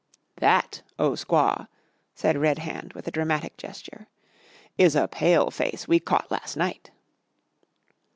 [0.37, 1.67] "That, O Squaw,"
[2.15, 4.07] said Red Hand with a dramatic gesture,
[4.75, 6.89] "is a Pale face we caught las' night!"